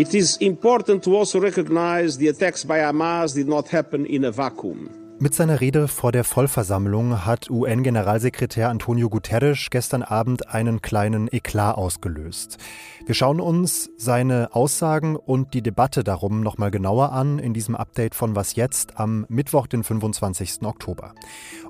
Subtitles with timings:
[0.00, 4.30] It is important to also recognize the attacks by Hamas did not happen in a
[4.30, 4.99] vacuum.
[5.22, 11.76] Mit seiner Rede vor der Vollversammlung hat UN-Generalsekretär Antonio Guterres gestern Abend einen kleinen Eklat
[11.76, 12.56] ausgelöst.
[13.04, 18.14] Wir schauen uns seine Aussagen und die Debatte darum nochmal genauer an in diesem Update
[18.14, 20.62] von Was jetzt am Mittwoch, den 25.
[20.62, 21.12] Oktober.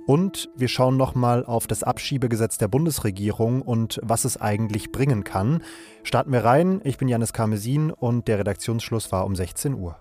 [0.07, 5.65] Und wir schauen nochmal auf das Abschiebegesetz der Bundesregierung und was es eigentlich bringen kann.
[6.05, 6.81] Starten wir rein.
[6.85, 9.99] Ich bin Janis Karmesin und der Redaktionsschluss war um 16 Uhr.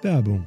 [0.00, 0.46] Werbung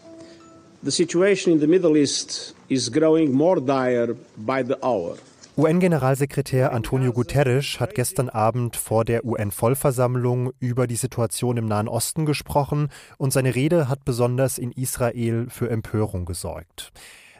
[0.83, 5.17] the situation in the Middle East is growing more dire by the hour.
[5.57, 12.25] UN-Generalsekretär Antonio Guterres hat gestern Abend vor der UN-Vollversammlung über die Situation im Nahen Osten
[12.25, 16.93] gesprochen und seine Rede hat besonders in Israel für Empörung gesorgt.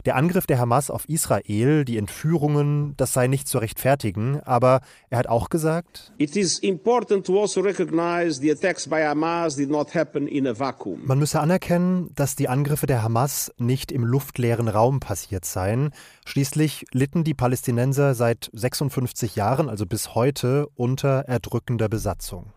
[0.05, 5.19] Der Angriff der Hamas auf Israel, die Entführungen, das sei nicht zu rechtfertigen, aber er
[5.19, 6.37] hat auch gesagt, also
[11.05, 15.91] Man müsse anerkennen, dass die Angriffe der Hamas nicht im luftleeren Raum passiert seien.
[16.25, 22.53] Schließlich litten die Palästinenser seit 56 Jahren, also bis heute, unter erdrückender Besatzung.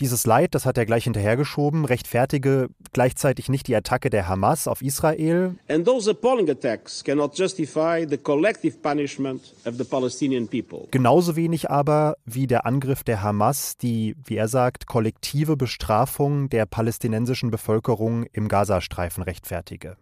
[0.00, 4.80] Dieses Leid, das hat er gleich hinterhergeschoben, rechtfertige gleichzeitig nicht die Attacke der Hamas auf
[4.80, 5.56] Israel.
[5.68, 10.86] And those appalling attacks cannot justify the collective punishment of the Palestinian people.
[10.92, 16.66] Genauso wenig aber wie der Angriff der Hamas die, wie er sagt, kollektive Bestrafung der
[16.66, 19.96] palästinensischen Bevölkerung im Gazastreifen rechtfertige.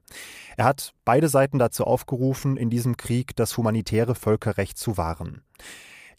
[0.58, 5.40] Er hat beide Seiten dazu aufgerufen, in diesem Krieg das humanitäre Völkerrecht zu wahren.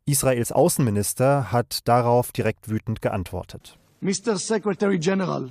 [0.07, 3.77] Israels Außenminister hat darauf direkt wütend geantwortet.
[3.99, 4.37] Mr.
[4.37, 5.49] Secretary General,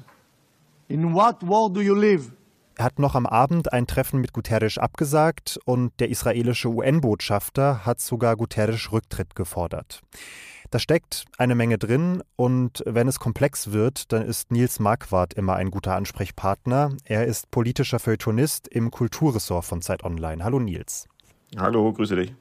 [0.89, 2.33] in what world do you live?
[2.77, 8.01] Er hat noch am Abend ein Treffen mit Guterres abgesagt und der israelische UN-Botschafter hat
[8.01, 10.01] sogar Guterres Rücktritt gefordert.
[10.71, 15.57] Da steckt eine Menge drin und wenn es komplex wird, dann ist Nils Marquardt immer
[15.57, 16.97] ein guter Ansprechpartner.
[17.05, 20.43] Er ist politischer Feuilletonist im Kulturressort von Zeit Online.
[20.43, 21.09] Hallo Nils.
[21.59, 22.35] Hallo, grüße dich.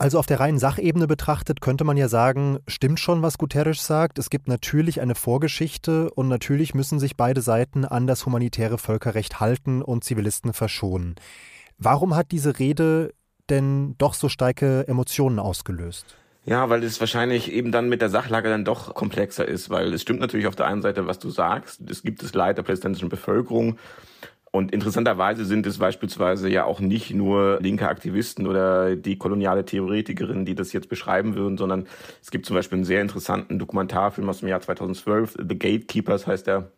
[0.00, 4.18] Also auf der reinen Sachebene betrachtet könnte man ja sagen, stimmt schon, was Guterres sagt.
[4.18, 9.40] Es gibt natürlich eine Vorgeschichte und natürlich müssen sich beide Seiten an das humanitäre Völkerrecht
[9.40, 11.16] halten und Zivilisten verschonen.
[11.76, 13.12] Warum hat diese Rede
[13.50, 16.16] denn doch so starke Emotionen ausgelöst?
[16.46, 20.00] Ja, weil es wahrscheinlich eben dann mit der Sachlage dann doch komplexer ist, weil es
[20.00, 21.82] stimmt natürlich auf der einen Seite, was du sagst.
[21.90, 23.76] Es gibt das Leid der palästinensischen Bevölkerung.
[24.52, 30.44] Und interessanterweise sind es beispielsweise ja auch nicht nur linke Aktivisten oder die koloniale Theoretikerinnen,
[30.44, 31.86] die das jetzt beschreiben würden, sondern
[32.20, 36.48] es gibt zum Beispiel einen sehr interessanten Dokumentarfilm aus dem Jahr 2012, The Gatekeepers heißt
[36.48, 36.72] er,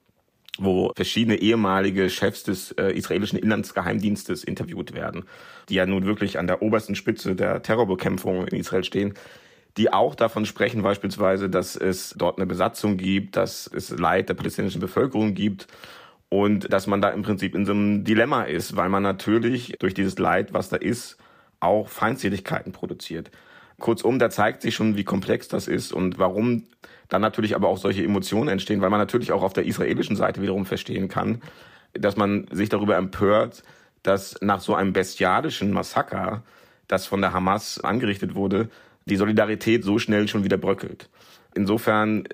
[0.59, 5.25] wo verschiedene ehemalige Chefs des äh, israelischen Inlandsgeheimdienstes interviewt werden,
[5.71, 9.15] die ja nun wirklich an der obersten Spitze der Terrorbekämpfung in Israel stehen
[9.78, 14.34] die auch davon sprechen beispielsweise, dass es dort eine Besatzung gibt, dass es Leid der
[14.34, 15.66] palästinensischen Bevölkerung gibt
[16.32, 19.93] und dass man da im Prinzip in so einem Dilemma ist, weil man natürlich durch
[19.93, 21.19] dieses Leid, was da ist,
[21.60, 23.31] auch Feindseligkeiten produziert.
[23.78, 26.65] Kurzum, da zeigt sich schon, wie komplex das ist und warum
[27.10, 30.41] dann natürlich aber auch solche Emotionen entstehen, weil man natürlich auch auf der israelischen Seite
[30.41, 31.42] wiederum verstehen kann,
[31.92, 33.62] dass man sich darüber empört,
[34.03, 36.42] dass nach so einem bestialischen Massaker,
[36.88, 38.71] das von der Hamas angerichtet wurde,
[39.07, 41.09] die Solidarität so schnell schon wieder bröckelt.
[41.55, 42.25] Insofern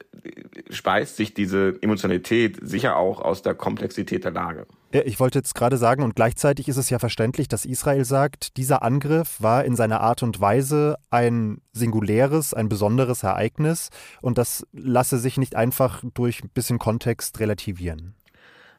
[0.71, 4.67] speist sich diese Emotionalität sicher auch aus der Komplexität der Lage.
[4.91, 8.83] Ich wollte jetzt gerade sagen, und gleichzeitig ist es ja verständlich, dass Israel sagt, dieser
[8.83, 13.91] Angriff war in seiner Art und Weise ein singuläres, ein besonderes Ereignis
[14.23, 18.15] und das lasse sich nicht einfach durch ein bisschen Kontext relativieren.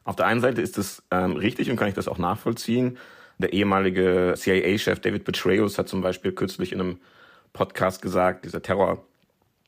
[0.04, 2.98] Auf der einen Seite ist es ähm, richtig und kann ich das auch nachvollziehen.
[3.38, 6.98] Der ehemalige CIA-Chef David Petraeus hat zum Beispiel kürzlich in einem
[7.52, 9.04] Podcast gesagt, dieser Terror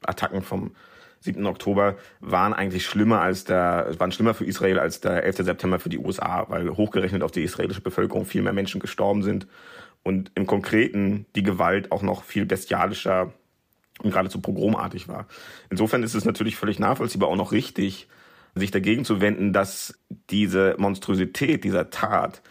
[0.04, 0.74] Attacken vom
[1.20, 1.46] 7.
[1.46, 5.38] Oktober waren eigentlich schlimmer als der, waren schlimmer für Israel als der 11.
[5.38, 9.46] September für die USA, weil hochgerechnet auf die israelische Bevölkerung viel mehr Menschen gestorben sind
[10.02, 13.32] und im Konkreten die Gewalt auch noch viel bestialischer
[14.02, 15.26] und geradezu pogromartig war.
[15.70, 18.08] Insofern ist es natürlich völlig nachvollziehbar, auch noch richtig,
[18.54, 19.98] sich dagegen zu wenden, dass
[20.30, 22.42] diese Monstrosität dieser Tat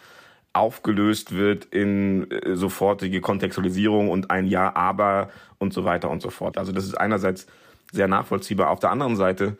[0.52, 6.30] aufgelöst wird in äh, sofortige Kontextualisierung und ein Ja, aber und so weiter und so
[6.30, 6.58] fort.
[6.58, 7.46] Also das ist einerseits
[7.92, 8.70] sehr nachvollziehbar.
[8.70, 9.56] Auf der anderen Seite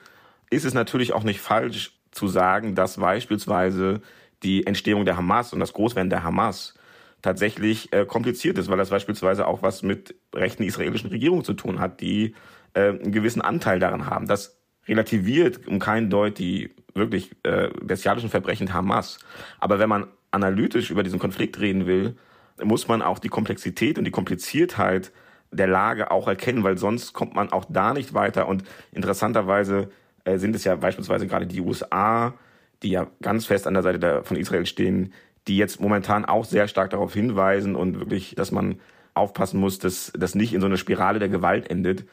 [0.50, 4.02] ist es natürlich auch nicht falsch zu sagen, dass beispielsweise
[4.42, 6.74] die Entstehung der Hamas und das Großwerden der Hamas
[7.22, 11.78] tatsächlich äh, kompliziert ist, weil das beispielsweise auch was mit rechten israelischen Regierungen zu tun
[11.78, 12.34] hat, die
[12.74, 14.26] äh, einen gewissen Anteil daran haben.
[14.26, 19.18] Das relativiert um keinen Deut die wirklich äh, bestialischen Verbrechen Hamas.
[19.60, 22.16] Aber wenn man analytisch über diesen Konflikt reden will,
[22.62, 25.12] muss man auch die Komplexität und die Kompliziertheit
[25.50, 28.48] der Lage auch erkennen, weil sonst kommt man auch da nicht weiter.
[28.48, 29.90] Und interessanterweise
[30.24, 32.34] äh, sind es ja beispielsweise gerade die USA,
[32.82, 35.12] die ja ganz fest an der Seite von Israel stehen,
[35.46, 38.80] die jetzt momentan auch sehr stark darauf hinweisen und wirklich, dass man
[39.14, 42.04] aufpassen muss, dass das nicht in so eine Spirale der Gewalt endet.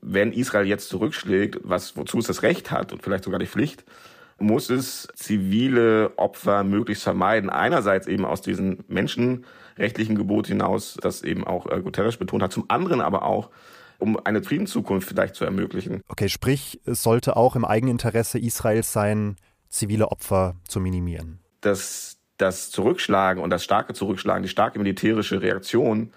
[0.00, 3.84] Wenn Israel jetzt zurückschlägt, was wozu es das Recht hat und vielleicht sogar die Pflicht,
[4.38, 7.50] muss es zivile Opfer möglichst vermeiden.
[7.50, 12.64] Einerseits eben aus diesen menschenrechtlichen Gebot hinaus, das eben auch äh, Guterres betont hat, zum
[12.68, 13.50] anderen aber auch,
[13.98, 16.02] um eine Friedenszukunft vielleicht zu ermöglichen.
[16.08, 19.36] Okay, sprich, es sollte auch im Eigeninteresse Israels sein,
[19.68, 21.40] zivile Opfer zu minimieren.
[21.62, 26.12] Das, das Zurückschlagen und das starke Zurückschlagen, die starke militärische Reaktion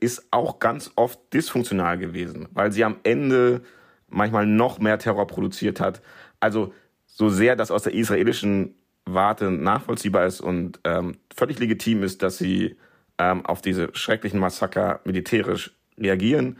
[0.00, 3.62] ist auch ganz oft dysfunktional gewesen, weil sie am Ende
[4.08, 6.02] manchmal noch mehr Terror produziert hat.
[6.40, 6.74] Also
[7.14, 8.74] so sehr das aus der israelischen
[9.06, 12.76] Warte nachvollziehbar ist und ähm, völlig legitim ist, dass sie
[13.18, 16.58] ähm, auf diese schrecklichen Massaker militärisch reagieren,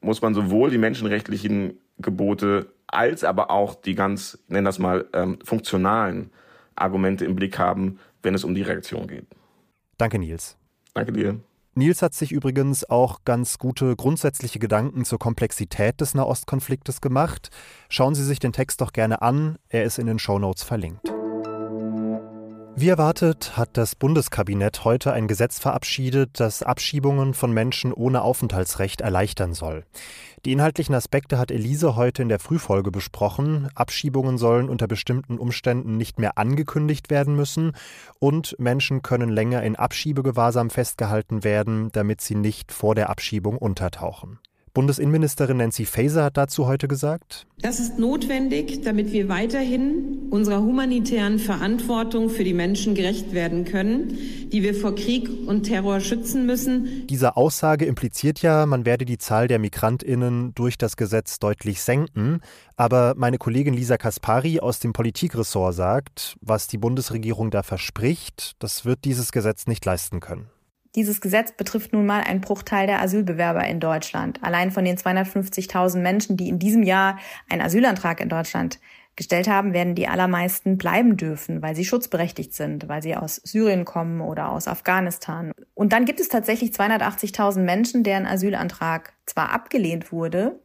[0.00, 5.06] muss man sowohl die menschenrechtlichen Gebote als aber auch die ganz, ich nenne das mal,
[5.12, 6.30] ähm, funktionalen
[6.74, 9.26] Argumente im Blick haben, wenn es um die Reaktion geht.
[9.96, 10.56] Danke, Nils.
[10.92, 11.40] Danke dir.
[11.76, 17.50] Nils hat sich übrigens auch ganz gute grundsätzliche Gedanken zur Komplexität des Nahostkonfliktes gemacht.
[17.88, 21.13] Schauen Sie sich den Text doch gerne an, er ist in den Shownotes verlinkt.
[22.76, 29.00] Wie erwartet hat das Bundeskabinett heute ein Gesetz verabschiedet, das Abschiebungen von Menschen ohne Aufenthaltsrecht
[29.00, 29.84] erleichtern soll.
[30.44, 33.68] Die inhaltlichen Aspekte hat Elise heute in der Frühfolge besprochen.
[33.76, 37.76] Abschiebungen sollen unter bestimmten Umständen nicht mehr angekündigt werden müssen
[38.18, 44.40] und Menschen können länger in Abschiebegewahrsam festgehalten werden, damit sie nicht vor der Abschiebung untertauchen.
[44.74, 51.38] Bundesinnenministerin Nancy Faeser hat dazu heute gesagt, das ist notwendig, damit wir weiterhin unserer humanitären
[51.38, 54.18] Verantwortung für die Menschen gerecht werden können,
[54.52, 57.06] die wir vor Krieg und Terror schützen müssen.
[57.06, 62.40] Diese Aussage impliziert ja, man werde die Zahl der Migrantinnen durch das Gesetz deutlich senken.
[62.76, 68.84] Aber meine Kollegin Lisa Kaspari aus dem Politikressort sagt, was die Bundesregierung da verspricht, das
[68.84, 70.48] wird dieses Gesetz nicht leisten können.
[70.94, 74.38] Dieses Gesetz betrifft nun mal einen Bruchteil der Asylbewerber in Deutschland.
[74.42, 77.18] Allein von den 250.000 Menschen, die in diesem Jahr
[77.48, 78.78] einen Asylantrag in Deutschland
[79.16, 83.84] gestellt haben, werden die allermeisten bleiben dürfen, weil sie schutzberechtigt sind, weil sie aus Syrien
[83.84, 85.52] kommen oder aus Afghanistan.
[85.74, 90.60] Und dann gibt es tatsächlich 280.000 Menschen, deren Asylantrag zwar abgelehnt wurde,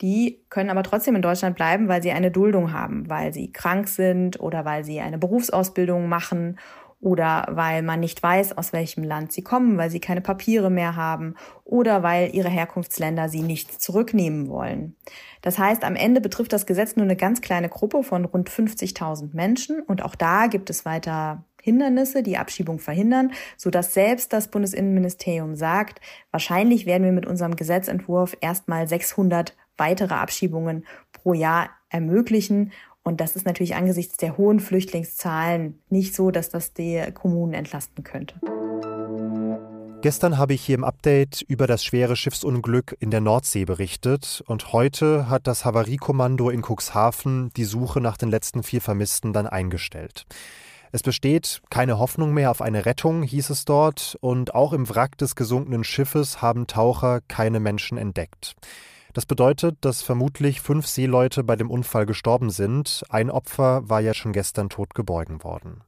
[0.00, 3.88] die können aber trotzdem in Deutschland bleiben, weil sie eine Duldung haben, weil sie krank
[3.88, 6.58] sind oder weil sie eine Berufsausbildung machen
[7.04, 10.96] oder weil man nicht weiß, aus welchem Land sie kommen, weil sie keine Papiere mehr
[10.96, 11.34] haben.
[11.62, 14.96] Oder weil ihre Herkunftsländer sie nicht zurücknehmen wollen.
[15.42, 19.34] Das heißt, am Ende betrifft das Gesetz nur eine ganz kleine Gruppe von rund 50.000
[19.34, 19.82] Menschen.
[19.82, 25.56] Und auch da gibt es weiter Hindernisse, die Abschiebung verhindern, so dass selbst das Bundesinnenministerium
[25.56, 32.72] sagt, wahrscheinlich werden wir mit unserem Gesetzentwurf erstmal 600 weitere Abschiebungen pro Jahr ermöglichen
[33.04, 38.02] und das ist natürlich angesichts der hohen Flüchtlingszahlen nicht so, dass das die Kommunen entlasten
[38.02, 38.34] könnte.
[40.00, 44.72] Gestern habe ich hier im Update über das schwere Schiffsunglück in der Nordsee berichtet und
[44.72, 50.26] heute hat das Havariekommando in Cuxhaven die Suche nach den letzten vier Vermissten dann eingestellt.
[50.92, 55.18] Es besteht keine Hoffnung mehr auf eine Rettung, hieß es dort, und auch im Wrack
[55.18, 58.54] des gesunkenen Schiffes haben Taucher keine Menschen entdeckt.
[59.14, 63.04] Das bedeutet, dass vermutlich fünf Seeleute bei dem Unfall gestorben sind.
[63.08, 65.82] Ein Opfer war ja schon gestern tot geborgen worden.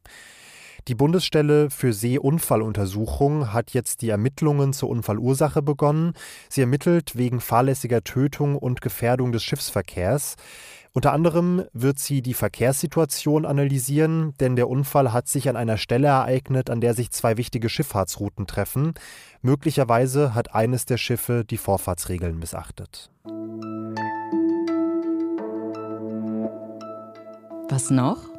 [0.87, 6.13] Die Bundesstelle für Seeunfalluntersuchung hat jetzt die Ermittlungen zur Unfallursache begonnen.
[6.49, 10.37] Sie ermittelt wegen fahrlässiger Tötung und Gefährdung des Schiffsverkehrs.
[10.97, 16.07] Unter anderem wird sie die Verkehrssituation analysieren, denn der Unfall hat sich an einer Stelle
[16.07, 18.95] ereignet, an der sich zwei wichtige Schifffahrtsrouten treffen.
[19.43, 23.11] Möglicherweise hat eines der Schiffe die Vorfahrtsregeln missachtet.
[27.69, 28.36] Was noch?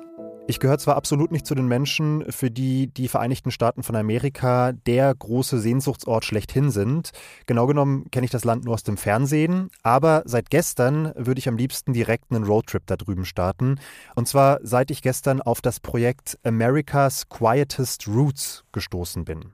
[0.50, 4.72] Ich gehöre zwar absolut nicht zu den Menschen, für die die Vereinigten Staaten von Amerika
[4.72, 7.12] der große Sehnsuchtsort schlechthin sind.
[7.48, 11.50] Genau genommen kenne ich das Land nur aus dem Fernsehen, aber seit gestern würde ich
[11.50, 13.82] am liebsten direkt einen Roadtrip da drüben starten.
[14.16, 19.52] Und zwar seit ich gestern auf das Projekt America's Quietest Routes gestoßen bin.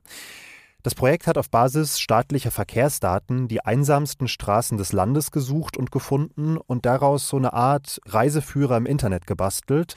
[0.83, 6.57] Das Projekt hat auf Basis staatlicher Verkehrsdaten die einsamsten Straßen des Landes gesucht und gefunden
[6.57, 9.95] und daraus so eine Art Reiseführer im Internet gebastelt.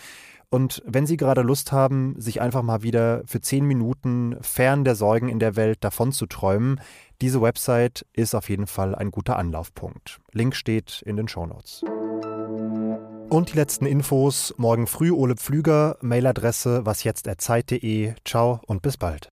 [0.49, 4.95] Und wenn Sie gerade Lust haben, sich einfach mal wieder für zehn Minuten fern der
[4.95, 6.81] Sorgen in der Welt davon zu träumen,
[7.21, 10.21] diese Website ist auf jeden Fall ein guter Anlaufpunkt.
[10.33, 11.83] Link steht in den Shownotes.
[13.29, 18.15] Und die letzten Infos morgen früh Ole Pflüger, Mailadresse wasjetzterzeit.de.
[18.25, 19.29] Ciao und bis bald.